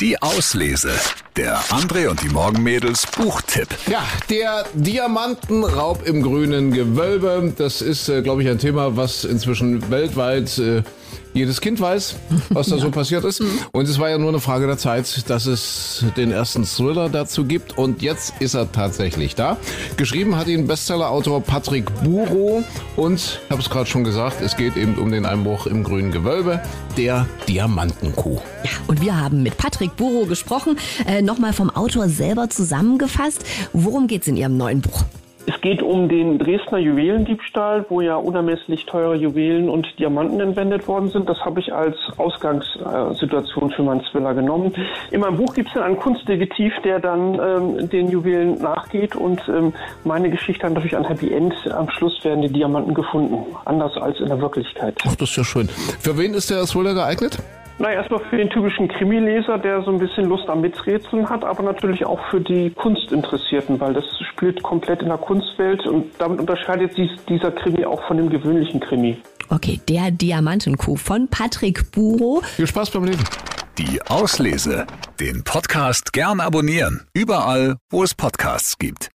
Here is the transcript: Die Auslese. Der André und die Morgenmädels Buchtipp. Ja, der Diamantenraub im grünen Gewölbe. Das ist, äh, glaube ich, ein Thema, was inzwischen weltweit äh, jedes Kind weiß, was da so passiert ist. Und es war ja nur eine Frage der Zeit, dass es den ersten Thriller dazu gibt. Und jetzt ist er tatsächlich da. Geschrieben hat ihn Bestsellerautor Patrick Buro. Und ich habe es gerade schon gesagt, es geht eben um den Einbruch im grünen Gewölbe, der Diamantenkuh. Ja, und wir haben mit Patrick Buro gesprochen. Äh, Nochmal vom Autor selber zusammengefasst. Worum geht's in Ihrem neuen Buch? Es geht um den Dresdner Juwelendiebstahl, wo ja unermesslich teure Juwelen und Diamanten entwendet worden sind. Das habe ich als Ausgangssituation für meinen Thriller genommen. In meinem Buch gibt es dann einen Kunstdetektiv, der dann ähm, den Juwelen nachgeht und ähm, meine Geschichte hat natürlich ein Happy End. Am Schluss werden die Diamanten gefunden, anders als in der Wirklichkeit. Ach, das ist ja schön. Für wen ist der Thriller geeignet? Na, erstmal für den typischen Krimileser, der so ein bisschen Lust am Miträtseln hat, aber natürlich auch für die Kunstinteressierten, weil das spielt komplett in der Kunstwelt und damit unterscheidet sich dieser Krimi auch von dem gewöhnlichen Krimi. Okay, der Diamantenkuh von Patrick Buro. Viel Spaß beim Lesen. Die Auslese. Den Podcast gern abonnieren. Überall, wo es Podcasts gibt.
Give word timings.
Die 0.00 0.16
Auslese. 0.22 0.98
Der 1.36 1.60
André 1.70 2.08
und 2.08 2.20
die 2.22 2.28
Morgenmädels 2.28 3.06
Buchtipp. 3.06 3.68
Ja, 3.88 4.02
der 4.28 4.64
Diamantenraub 4.74 6.04
im 6.06 6.22
grünen 6.22 6.72
Gewölbe. 6.72 7.52
Das 7.56 7.82
ist, 7.82 8.08
äh, 8.08 8.20
glaube 8.22 8.42
ich, 8.42 8.48
ein 8.48 8.58
Thema, 8.58 8.96
was 8.96 9.24
inzwischen 9.24 9.90
weltweit 9.90 10.58
äh, 10.58 10.82
jedes 11.32 11.60
Kind 11.60 11.80
weiß, 11.80 12.16
was 12.50 12.68
da 12.68 12.78
so 12.78 12.90
passiert 12.90 13.24
ist. 13.24 13.42
Und 13.72 13.88
es 13.88 13.98
war 13.98 14.10
ja 14.10 14.18
nur 14.18 14.30
eine 14.30 14.40
Frage 14.40 14.66
der 14.66 14.78
Zeit, 14.78 15.30
dass 15.30 15.46
es 15.46 16.04
den 16.16 16.32
ersten 16.32 16.64
Thriller 16.64 17.08
dazu 17.08 17.44
gibt. 17.44 17.78
Und 17.78 18.02
jetzt 18.02 18.34
ist 18.40 18.54
er 18.54 18.70
tatsächlich 18.72 19.34
da. 19.34 19.56
Geschrieben 19.96 20.36
hat 20.36 20.48
ihn 20.48 20.66
Bestsellerautor 20.66 21.42
Patrick 21.42 21.86
Buro. 22.02 22.64
Und 22.96 23.40
ich 23.44 23.50
habe 23.50 23.62
es 23.62 23.70
gerade 23.70 23.88
schon 23.88 24.04
gesagt, 24.04 24.40
es 24.42 24.56
geht 24.56 24.76
eben 24.76 24.96
um 24.96 25.12
den 25.12 25.24
Einbruch 25.24 25.66
im 25.66 25.84
grünen 25.84 26.10
Gewölbe, 26.10 26.60
der 26.96 27.26
Diamantenkuh. 27.48 28.40
Ja, 28.64 28.70
und 28.88 29.00
wir 29.00 29.18
haben 29.18 29.42
mit 29.42 29.56
Patrick 29.56 29.96
Buro 29.96 30.26
gesprochen. 30.26 30.78
Äh, 31.06 31.19
Nochmal 31.22 31.52
vom 31.52 31.70
Autor 31.70 32.08
selber 32.08 32.48
zusammengefasst. 32.48 33.44
Worum 33.72 34.06
geht's 34.06 34.28
in 34.28 34.36
Ihrem 34.36 34.56
neuen 34.56 34.80
Buch? 34.80 35.04
Es 35.46 35.60
geht 35.62 35.82
um 35.82 36.08
den 36.08 36.38
Dresdner 36.38 36.78
Juwelendiebstahl, 36.78 37.84
wo 37.88 38.00
ja 38.00 38.16
unermesslich 38.16 38.86
teure 38.86 39.16
Juwelen 39.16 39.68
und 39.68 39.86
Diamanten 39.98 40.38
entwendet 40.38 40.86
worden 40.86 41.10
sind. 41.10 41.28
Das 41.28 41.38
habe 41.44 41.60
ich 41.60 41.72
als 41.72 41.96
Ausgangssituation 42.18 43.70
für 43.70 43.82
meinen 43.82 44.02
Thriller 44.02 44.34
genommen. 44.34 44.74
In 45.10 45.20
meinem 45.20 45.38
Buch 45.38 45.54
gibt 45.54 45.68
es 45.68 45.74
dann 45.74 45.82
einen 45.82 45.96
Kunstdetektiv, 45.96 46.72
der 46.84 47.00
dann 47.00 47.34
ähm, 47.34 47.88
den 47.88 48.10
Juwelen 48.10 48.60
nachgeht 48.60 49.16
und 49.16 49.40
ähm, 49.48 49.72
meine 50.04 50.30
Geschichte 50.30 50.66
hat 50.66 50.74
natürlich 50.74 50.96
ein 50.96 51.04
Happy 51.04 51.32
End. 51.32 51.54
Am 51.72 51.90
Schluss 51.90 52.22
werden 52.22 52.42
die 52.42 52.52
Diamanten 52.52 52.94
gefunden, 52.94 53.38
anders 53.64 53.96
als 53.96 54.20
in 54.20 54.26
der 54.26 54.40
Wirklichkeit. 54.40 54.94
Ach, 55.06 55.16
das 55.16 55.30
ist 55.30 55.36
ja 55.36 55.44
schön. 55.44 55.68
Für 55.68 56.16
wen 56.16 56.34
ist 56.34 56.50
der 56.50 56.64
Thriller 56.66 56.94
geeignet? 56.94 57.38
Na, 57.82 57.90
erstmal 57.90 58.20
für 58.28 58.36
den 58.36 58.50
typischen 58.50 58.88
Krimileser, 58.88 59.56
der 59.56 59.80
so 59.80 59.90
ein 59.90 59.98
bisschen 59.98 60.26
Lust 60.26 60.46
am 60.50 60.60
Miträtseln 60.60 61.30
hat, 61.30 61.46
aber 61.46 61.62
natürlich 61.62 62.04
auch 62.04 62.20
für 62.30 62.38
die 62.38 62.68
Kunstinteressierten, 62.68 63.80
weil 63.80 63.94
das 63.94 64.04
spielt 64.34 64.62
komplett 64.62 65.00
in 65.00 65.08
der 65.08 65.16
Kunstwelt 65.16 65.86
und 65.86 66.12
damit 66.18 66.40
unterscheidet 66.40 66.94
sich 66.94 67.10
dieser 67.26 67.50
Krimi 67.50 67.86
auch 67.86 68.06
von 68.06 68.18
dem 68.18 68.28
gewöhnlichen 68.28 68.80
Krimi. 68.80 69.16
Okay, 69.48 69.80
der 69.88 70.10
Diamantenkuh 70.10 70.96
von 70.96 71.28
Patrick 71.28 71.90
Buro. 71.90 72.42
Viel 72.42 72.66
Spaß 72.66 72.90
beim 72.90 73.04
Lesen. 73.04 73.24
Die 73.78 73.98
Auslese. 74.08 74.86
Den 75.18 75.42
Podcast 75.42 76.12
gern 76.12 76.40
abonnieren. 76.40 77.06
Überall, 77.14 77.76
wo 77.88 78.02
es 78.02 78.14
Podcasts 78.14 78.76
gibt. 78.78 79.08